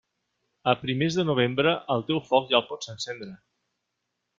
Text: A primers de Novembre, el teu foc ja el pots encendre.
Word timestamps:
A 0.71 0.73
primers 0.83 1.19
de 1.19 1.27
Novembre, 1.31 1.75
el 1.97 2.03
teu 2.11 2.25
foc 2.33 2.51
ja 2.55 2.61
el 2.63 2.69
pots 2.73 2.95
encendre. 2.97 3.33